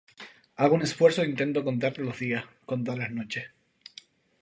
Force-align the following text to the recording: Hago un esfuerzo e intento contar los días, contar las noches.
Hago 0.61 0.73
un 0.77 0.83
esfuerzo 0.87 1.19
e 1.21 1.29
intento 1.31 1.65
contar 1.69 1.93
los 1.99 2.17
días, 2.17 2.43
contar 2.65 2.97
las 2.97 3.11
noches. 3.11 3.45